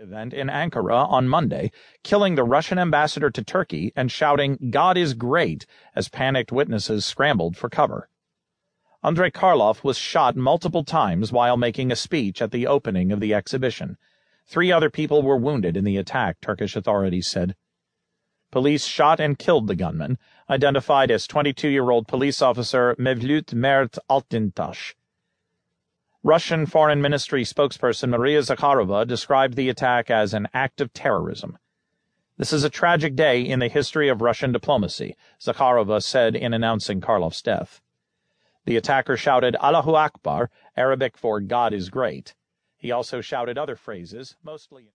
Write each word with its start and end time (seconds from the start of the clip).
event 0.00 0.32
in 0.32 0.46
Ankara 0.46 1.08
on 1.10 1.28
Monday, 1.28 1.72
killing 2.04 2.36
the 2.36 2.44
Russian 2.44 2.78
ambassador 2.78 3.30
to 3.30 3.42
Turkey 3.42 3.92
and 3.96 4.12
shouting, 4.12 4.70
God 4.70 4.96
is 4.96 5.12
great, 5.12 5.66
as 5.92 6.08
panicked 6.08 6.52
witnesses 6.52 7.04
scrambled 7.04 7.56
for 7.56 7.68
cover. 7.68 8.08
Andrei 9.02 9.32
Karlov 9.32 9.82
was 9.82 9.98
shot 9.98 10.36
multiple 10.36 10.84
times 10.84 11.32
while 11.32 11.56
making 11.56 11.90
a 11.90 11.96
speech 11.96 12.40
at 12.40 12.52
the 12.52 12.64
opening 12.64 13.10
of 13.10 13.18
the 13.18 13.34
exhibition. 13.34 13.96
Three 14.46 14.70
other 14.70 14.88
people 14.88 15.22
were 15.22 15.36
wounded 15.36 15.76
in 15.76 15.82
the 15.82 15.96
attack, 15.96 16.40
Turkish 16.40 16.76
authorities 16.76 17.26
said. 17.26 17.56
Police 18.52 18.84
shot 18.84 19.18
and 19.18 19.36
killed 19.36 19.66
the 19.66 19.74
gunman, 19.74 20.16
identified 20.48 21.10
as 21.10 21.26
22 21.26 21.68
year 21.68 21.90
old 21.90 22.06
police 22.06 22.40
officer 22.40 22.94
Mevlut 23.00 23.52
Mert 23.52 23.98
Altintas. 24.08 24.94
Russian 26.28 26.66
Foreign 26.66 27.00
Ministry 27.00 27.42
spokesperson 27.42 28.10
Maria 28.10 28.40
Zakharova 28.40 29.06
described 29.06 29.54
the 29.54 29.70
attack 29.70 30.10
as 30.10 30.34
an 30.34 30.46
act 30.52 30.82
of 30.82 30.92
terrorism. 30.92 31.56
This 32.36 32.52
is 32.52 32.64
a 32.64 32.68
tragic 32.68 33.16
day 33.16 33.40
in 33.40 33.60
the 33.60 33.68
history 33.68 34.10
of 34.10 34.20
Russian 34.20 34.52
diplomacy, 34.52 35.16
Zakharova 35.40 36.02
said 36.02 36.36
in 36.36 36.52
announcing 36.52 37.00
Karlov's 37.00 37.40
death. 37.40 37.80
The 38.66 38.76
attacker 38.76 39.16
shouted 39.16 39.56
Allahu 39.56 39.94
Akbar, 39.94 40.50
Arabic 40.76 41.16
for 41.16 41.40
God 41.40 41.72
is 41.72 41.88
great. 41.88 42.34
He 42.76 42.92
also 42.92 43.22
shouted 43.22 43.56
other 43.56 43.74
phrases, 43.74 44.36
mostly 44.44 44.84